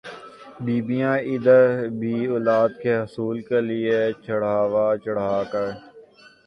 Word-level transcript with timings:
بیبیاں 0.63 1.15
ادھر 1.31 1.63
بھی 1.99 2.13
اولاد 2.27 2.69
کے 2.81 2.91
حصول 3.01 3.37
کےلئے 3.47 3.99
چڑھاوا 4.25 4.85
چڑھا 5.03 5.33
کر 5.51 5.65